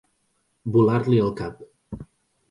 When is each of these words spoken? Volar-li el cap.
Volar-li 0.77 1.19
el 1.25 1.29
cap. 1.41 1.61